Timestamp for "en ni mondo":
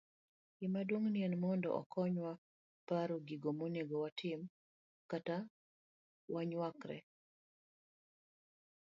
1.23-1.67